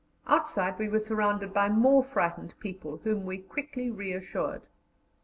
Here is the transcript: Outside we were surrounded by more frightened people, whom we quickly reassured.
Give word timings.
Outside 0.25 0.79
we 0.79 0.89
were 0.89 0.99
surrounded 0.99 1.53
by 1.53 1.69
more 1.69 2.03
frightened 2.03 2.55
people, 2.59 2.97
whom 3.03 3.23
we 3.23 3.37
quickly 3.37 3.91
reassured. 3.91 4.63